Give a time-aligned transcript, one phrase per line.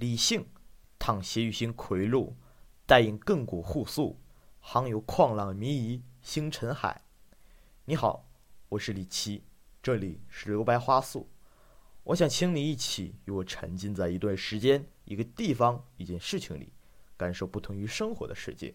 [0.00, 0.46] 理性，
[0.98, 2.34] 趟斜玉星魁路，
[2.86, 4.18] 带引亘古互诉，
[4.58, 7.04] 航游旷浪迷遗星辰海。
[7.84, 8.26] 你好，
[8.70, 9.44] 我是李七，
[9.82, 11.28] 这里是留白花素。
[12.02, 16.72] 我想请你一起与我沉浸在一段时间、一个地方、一件事情里，
[17.18, 18.74] 感受不同于生活的世界。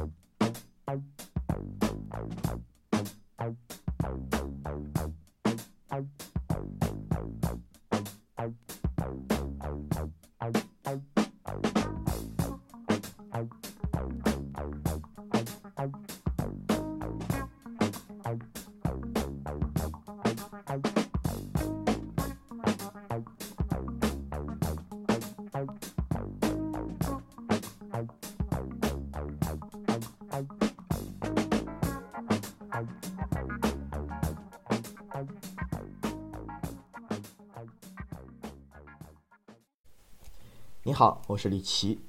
[40.91, 42.01] 你好，我是李琦，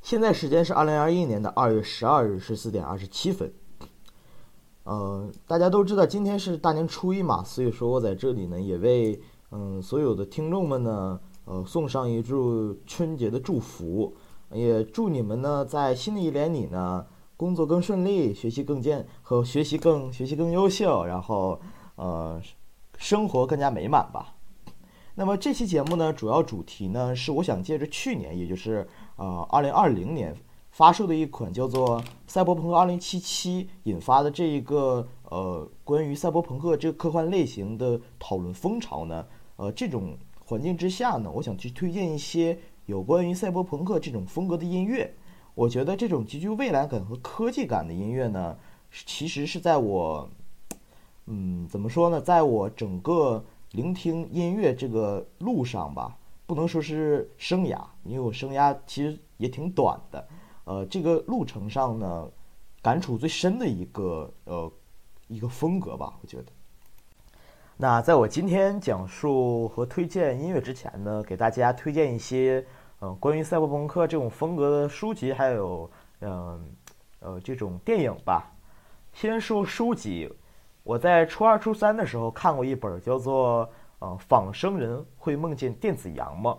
[0.00, 3.52] 现在时间是二零二一年的二月十二日十四点二十七分。
[4.84, 14.14] 呃，大家都知道今天是大年初一嘛，所以说我在这里呢，也为嗯所有的听众们呢，呃送上一祝春节的祝福，
[14.52, 17.04] 也祝你们呢在新的一年里呢，
[17.36, 21.60] 工作更顺利，学习更健和学习更学习更优秀，然后
[21.96, 22.40] 呃
[22.98, 24.36] 生活更加美满吧。
[25.18, 30.32] 那么这期节目呢，主要主题呢是我想借着去年，也就是呃二零二零年
[30.70, 33.20] 发售的一款叫做《赛博朋克2077》
[33.82, 45.12] 引发的这一个呃关于赛博朋克这个科幻类型的讨论风潮呢，呃这种环境之下呢，我想去推荐一些有关于赛博朋克这种风格的音乐。
[45.56, 48.56] 我觉得这种极具未来感和科技感的音乐呢，
[49.04, 50.30] 其实是在我，
[51.26, 53.44] 嗯，怎么说呢，在我整个。
[53.72, 60.28] 聆听音乐这个路上吧，不能说是生涯，因为我生涯其实也挺短的。
[60.64, 62.30] 呃，这个路程上呢，
[62.80, 64.72] 感触最深的一个呃
[65.26, 66.44] 一个风格吧，我觉得。
[67.76, 72.66] 那在我今天讲述和推荐音乐之前呢，给大家推荐一些
[73.00, 75.90] 呃关于赛博朋克这种风格的书籍，还有
[76.20, 76.74] 嗯
[77.20, 78.50] 呃这种电影吧。
[79.12, 80.32] 先说书籍。
[80.88, 83.66] 我在初二、初三的时候看过一本叫做
[83.98, 86.52] 《呃仿生人会梦见电子羊吗》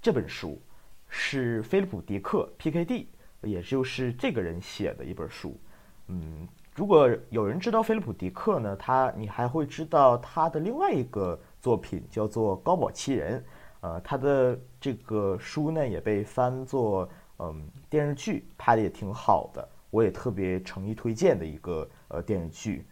[0.00, 0.58] 这本书，
[1.06, 3.06] 是菲利普·迪克 （P.K.D.），
[3.42, 5.60] 也就是这个人写的一本书。
[6.06, 13.38] 嗯，如果有人知道菲利普·迪克呢，他你还会知道他的另外一个作品叫做《高堡奇人》。
[13.82, 17.06] 呃，他的这个书呢也被翻作
[17.38, 22.86] 嗯电视剧，拍的也挺好的，我也特别诚意推荐的一个呃电视剧。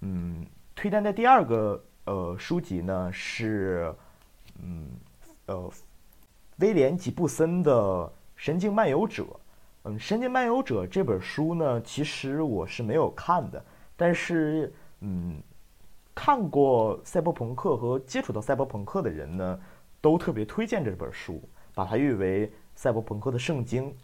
[0.00, 3.92] 嗯，推荐的第二个呃书籍呢是，
[4.62, 4.88] 嗯
[5.46, 5.70] 呃，
[6.58, 7.72] 威廉吉布森的
[8.36, 9.22] 《神经漫游者》。
[9.84, 13.64] 嗯，《神经漫游者》这本书呢，其实我是没有看的，
[13.96, 15.40] 但是嗯，
[16.14, 19.60] 看过赛博朋克和接触到赛博朋克的人呢，
[20.00, 21.40] 都特别推荐这本书，
[21.74, 23.94] 把它誉为赛博朋克的圣经。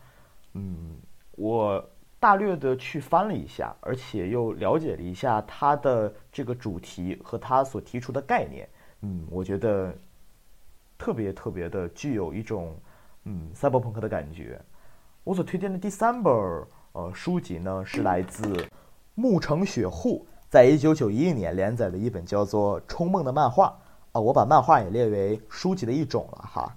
[0.55, 0.97] 嗯，
[1.33, 1.85] 我。
[2.23, 8.69] 大略的去翻了一下，而且又了解了一下它的这个主题和它所提出的概念，
[9.01, 9.93] 嗯，我觉得
[10.97, 12.77] 特别特别的具有一种
[13.25, 14.61] 嗯赛博朋克的感觉。
[15.25, 16.33] 我所推荐的第三本
[16.93, 18.69] 呃书籍呢，是来自
[19.17, 23.77] 木城雪户在一九九一年连载的一本叫做《冲梦》的漫画
[24.13, 26.77] 啊，我把漫画也列为书籍的一种了哈。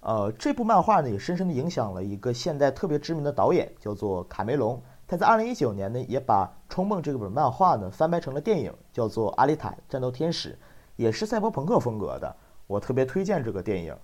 [0.00, 4.80] 呃，这部漫画呢也深深的影响了一个现在特别知名的导演，叫做卡梅隆。
[5.06, 10.52] 他在二零一九年呢也把《冲梦》这本漫画呢翻拍成了电影，叫做《阿丽塔：战斗天使》，
[10.96, 12.34] 也是赛博朋克风格的。
[12.66, 13.94] 我特别推荐这个电影。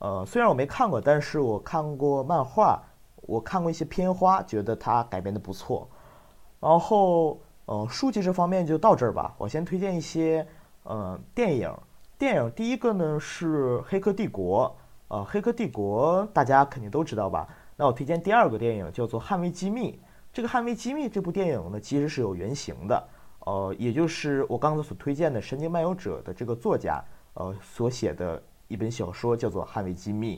[0.00, 2.82] 呃，虽然我没看过，但是我看过漫画，
[3.22, 5.88] 我看过一些片花，觉得它改编的不错。
[6.58, 9.34] 然后，呃，书籍这方面就到这儿吧。
[9.38, 10.46] 我先推荐一些，
[10.82, 11.72] 呃，电影。
[12.18, 14.76] 电影第一个呢是《黑客帝国》。
[15.10, 17.44] 呃，《黑客帝国》大家肯定都知道吧？
[17.74, 19.92] 那我推荐第二个电影叫做《捍卫机密》。
[20.32, 23.08] 这个《捍卫机密》这部电影呢，其实是有原型的，
[23.40, 27.02] 呃，也就是我刚才所推荐的《神经漫游者》的这个作家，
[27.34, 30.36] 呃，所写的一本小说叫做《捍卫机密》。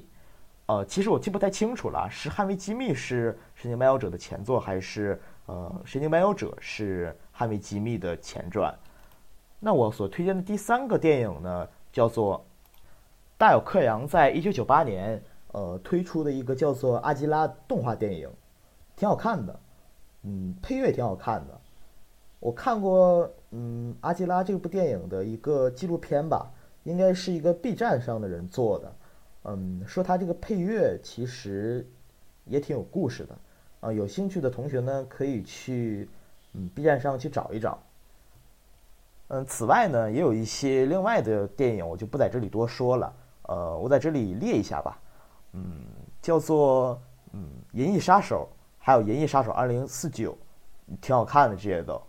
[0.64, 8.74] 呃，其实我记不太清楚了，是《捍卫机密》是《神经漫游者》的前作，还是呃，《神经漫游者》是《捍卫机密》的前传？
[9.60, 12.42] 那我所推荐的第三个电影呢，叫做。
[13.42, 18.30] 大有克洋在一九九八年，呃推出的一个叫做《阿基拉》动画电影，
[18.94, 19.60] 挺好看的，
[20.22, 21.60] 嗯，配乐挺好看的。
[22.38, 26.52] 我看过，嗯，《阿基拉》这部电影的一个纪录片吧，
[26.84, 28.92] 应该是一个 B 站上的人做的，
[29.42, 31.84] 嗯，说他这个配乐其实
[32.44, 33.36] 也挺有故事的，
[33.80, 36.08] 啊，有兴趣的同学呢可以去，
[36.52, 37.82] 嗯，B 站上去找一找。
[39.30, 43.12] 嗯，此外呢，也有一些另外的电影，我就不在这里多说了。
[43.52, 44.98] 呃，我在这里列一下吧。
[45.52, 45.84] 嗯，
[46.22, 46.98] 叫做
[47.32, 47.46] 嗯
[47.78, 50.32] 《银翼杀手》，还有《银翼杀手二零四九》，
[51.00, 52.00] 挺好看的这些都。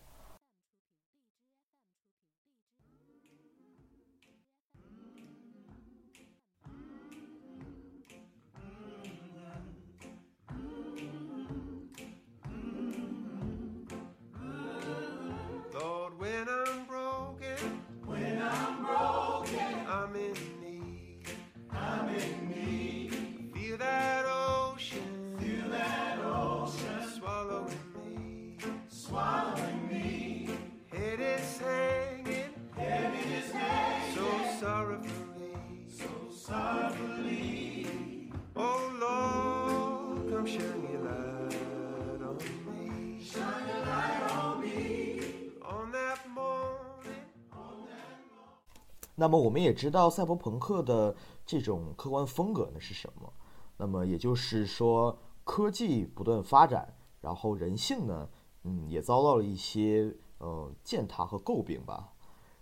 [49.16, 51.16] 那么我们也知道赛博朋克的
[51.46, 53.32] 这种客观风格呢是什么？
[53.78, 58.30] 那么也就是说，科技不断发展，然后人性呢，
[58.64, 62.14] 嗯，也遭到了一些呃践踏和诟病吧。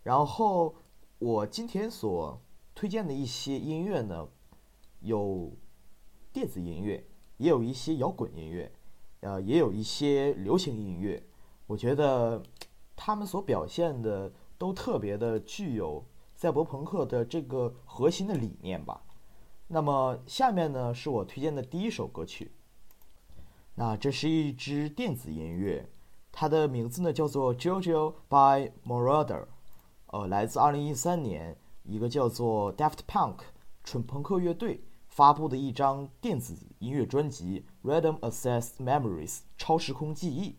[0.03, 0.75] 然后
[1.19, 2.41] 我今天所
[2.75, 4.27] 推荐的一些音乐呢，
[4.99, 5.51] 有
[6.33, 7.05] 电子音乐，
[7.37, 8.71] 也有一些摇滚音乐，
[9.21, 11.23] 呃，也有一些流行音乐。
[11.67, 12.43] 我觉得
[12.95, 16.03] 他们所表现的都特别的具有。
[16.41, 19.03] 赛博朋克的这个核心的理念吧。
[19.67, 22.51] 那么下面呢是我推荐的第一首歌曲。
[23.75, 25.87] 那这是一支电子音乐，
[26.31, 29.43] 它的名字呢叫做《JoJo by Moroder》，
[30.07, 33.41] 呃，来自2013年一个叫做 Daft Punk
[33.83, 40.49] 蠢朋克乐队发布的一张电子音乐专辑《Random Access Memories 超时空记忆》。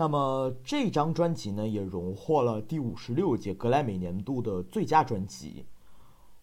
[0.00, 5.66] 那么这张专辑呢，也荣获了第五十六届格莱美年度的最佳专辑。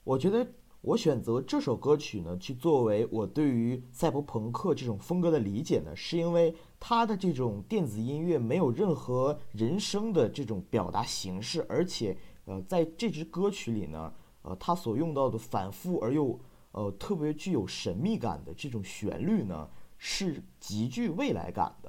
[0.04, 0.48] 我觉得
[0.82, 12.16] 我选择这首歌曲呢，去作为我对于赛博朋克这种风格的理解呢，是因为它的这种电子音乐没有任何人声的这种表达形式，而且
[12.46, 14.14] 呃，在这支歌曲里呢，
[14.44, 16.40] 呃，它所用到的反复而又
[16.74, 19.68] 呃特别具有神秘感的这种旋律呢，
[19.98, 21.87] 是极具未来感的。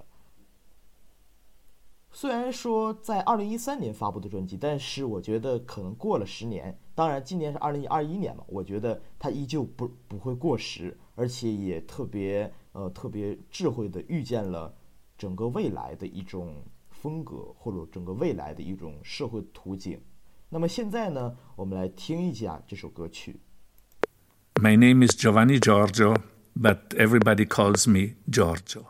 [2.11, 14.75] 虽然说在二零一三年发布的专辑，但是我觉得可能过了十年，当然今年是二零二一年嘛，我觉得它依旧不不会过时，而且也特别呃特别智慧的预见了
[15.17, 20.01] 整个未来的一种风格或者整个未来的一种社会图景。
[20.49, 23.39] 那么现在呢，我们来听一下这首歌曲。
[24.55, 26.17] My name is Giovanni Giorgio,
[26.57, 28.87] but everybody calls me Giorgio.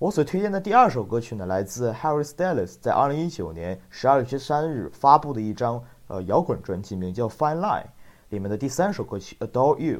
[0.00, 7.82] 我所推荐的第二首歌曲呢，来自 Harry Styles 在二零一九年十二月十三日发布的一张呃摇滚专辑，名叫《Fine Line》
[8.30, 9.98] 里面的第三首歌曲《Adore You》。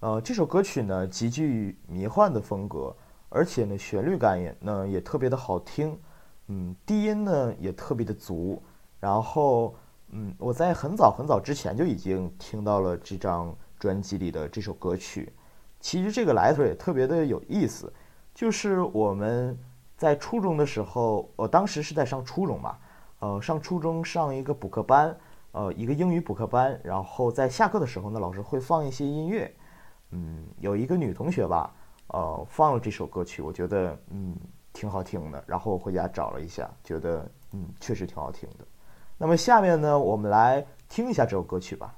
[0.00, 2.94] 呃，这首歌曲呢极具迷幻的风格，
[3.30, 5.98] 而且呢旋律感也呢也特别的好听，
[6.48, 8.62] 嗯，低音呢也特别的足。
[9.00, 9.74] 然后，
[10.10, 15.32] 嗯，我在很早很早之前就已经听到了这张专辑里的这首歌曲。
[15.80, 17.90] 其实这个来头也特别的有意思。
[18.38, 19.58] 就是我们
[19.96, 22.78] 在初中的时候，我当时是在上初中嘛，
[23.18, 25.16] 呃，上初中上一个补课班，
[25.50, 29.52] 呃，一个英语补课班，然后在下课的时候呢，老师会放一些音乐，
[30.12, 31.74] 嗯，有一个女同学吧，
[32.06, 34.36] 呃，放了这首歌曲，我觉得嗯
[34.72, 38.64] 挺好听的，然后我回家找了一下，觉得嗯确实挺好听的。
[39.16, 41.92] 那么下面呢，我们来听一下这首歌曲吧。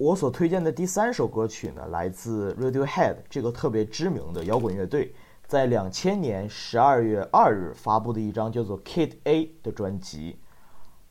[0.00, 5.14] 我所推荐的第三首歌曲呢，来自 Radiohead 这个特别知名的摇滚乐队，
[5.46, 10.38] 在两千年十二月二日发布的一张叫做《Kid A》的专辑。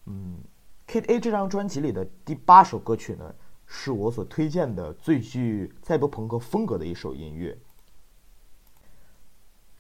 [0.08, 0.40] 嗯，
[0.92, 3.32] 《Kid A》这张专辑里的第八首歌曲呢，
[3.68, 7.56] 是我所推荐的最具赛博朋克风格的一首音乐。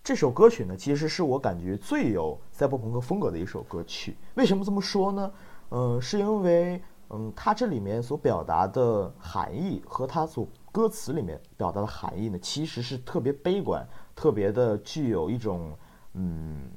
[0.04, 4.16] 这首歌曲呢，其实是我感觉最有赛博朋克风格的一首歌曲。
[4.36, 5.32] 为什么这么说呢？
[5.72, 6.80] 嗯，是因为。
[7.12, 15.76] 嗯，它这里面所表达的含义和它所歌词里面表达的含义呢，其实是特别悲观，特别的具有一种
[16.14, 16.70] 嗯，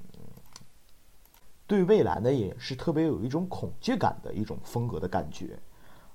[1.67, 5.59] 对未来呢也是特别有一种恐惧感的一种风格的感觉。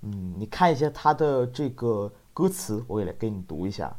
[0.02, 3.96] 嗯，你看一下它的这个歌词，我也来给你读一下。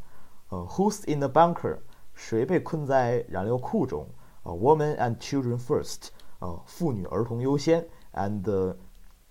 [0.48, 1.78] 呃，Who's in the bunker？
[2.14, 4.06] 谁被困在燃料库中？
[4.42, 6.08] 呃，Women and children first。
[6.40, 7.86] 呃，妇女儿童优先。
[8.14, 8.74] And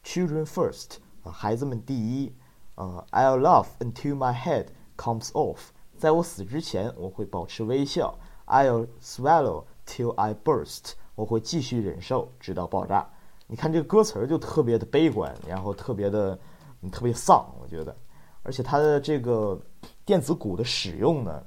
[0.07, 2.33] Children first，啊，孩子们第一。
[2.75, 5.57] 呃，I'll laugh until my head comes off，
[5.97, 8.17] 在我死之前，我会保持微笑。
[8.45, 13.05] I'll swallow till I burst，我会继续忍受直到爆炸。
[13.47, 16.39] 你看这个歌词儿就特别的悲观，然后特别的，
[16.89, 17.93] 特别丧，我觉得。
[18.43, 19.59] 而且它的这个
[20.05, 21.43] 电子鼓的使用呢，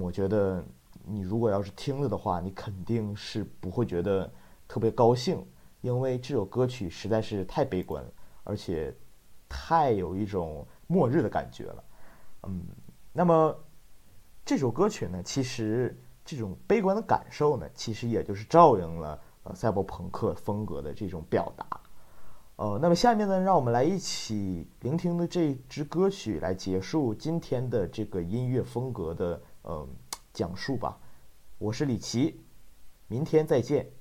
[0.00, 0.64] 我觉得
[1.04, 4.32] 你如果要是听了的话，你肯定是不会觉得
[4.68, 5.44] 特别高兴，
[5.88, 8.12] 因为这首歌曲实在是太悲观了，
[8.44, 8.94] 而且
[9.48, 11.84] 太有一种末日的感觉了。
[12.42, 12.62] 嗯，
[13.10, 13.58] 那么
[14.44, 21.66] 这首歌曲呢，其实这种悲观的感受呢，其实也就是照应了呃赛博朋克风格的这种表达。
[22.56, 29.88] 呃，那么下面呢，让我们来一起聆听的这支歌曲来结束今天的这个音乐风格的呃
[30.34, 30.98] 讲述吧。
[31.56, 32.38] 我是李琦，
[33.06, 33.97] 明天再见。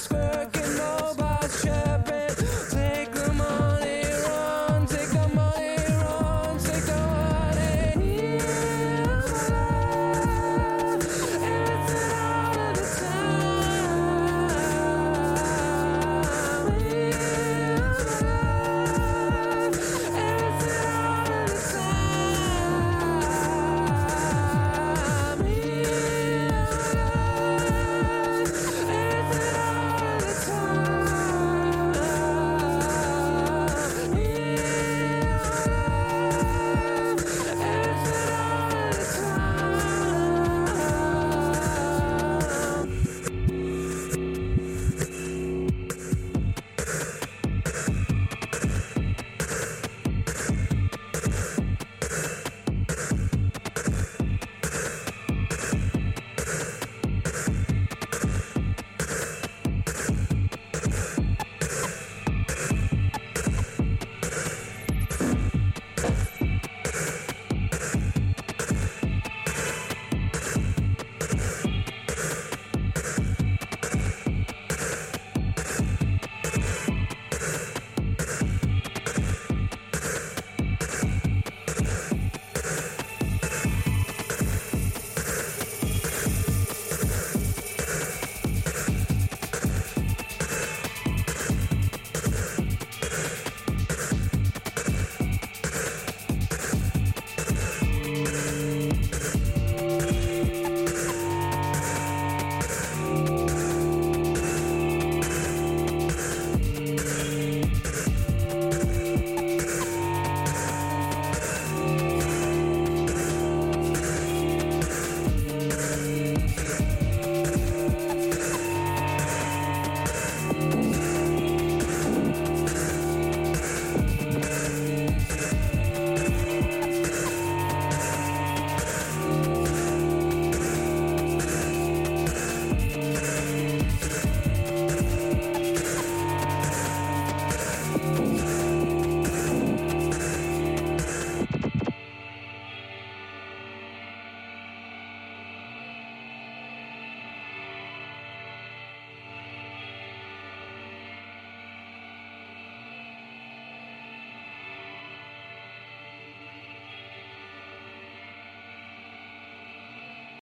[0.00, 0.59] skirt.